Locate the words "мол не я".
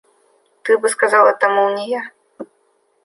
1.47-2.03